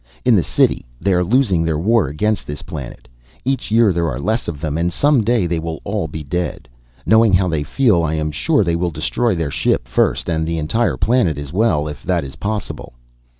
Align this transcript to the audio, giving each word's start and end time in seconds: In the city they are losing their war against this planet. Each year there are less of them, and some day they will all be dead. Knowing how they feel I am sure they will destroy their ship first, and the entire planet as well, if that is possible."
In 0.25 0.35
the 0.35 0.41
city 0.41 0.87
they 0.99 1.13
are 1.13 1.23
losing 1.23 1.61
their 1.63 1.77
war 1.77 2.07
against 2.07 2.47
this 2.47 2.63
planet. 2.63 3.07
Each 3.45 3.69
year 3.69 3.93
there 3.93 4.09
are 4.09 4.17
less 4.17 4.47
of 4.47 4.59
them, 4.59 4.75
and 4.75 4.91
some 4.91 5.21
day 5.23 5.45
they 5.45 5.59
will 5.59 5.79
all 5.83 6.07
be 6.07 6.23
dead. 6.23 6.67
Knowing 7.05 7.33
how 7.33 7.47
they 7.47 7.61
feel 7.61 8.01
I 8.01 8.15
am 8.15 8.31
sure 8.31 8.63
they 8.63 8.75
will 8.75 8.89
destroy 8.89 9.35
their 9.35 9.51
ship 9.51 9.87
first, 9.87 10.27
and 10.27 10.47
the 10.47 10.57
entire 10.57 10.97
planet 10.97 11.37
as 11.37 11.53
well, 11.53 11.87
if 11.87 12.01
that 12.01 12.23
is 12.23 12.35
possible." 12.35 12.93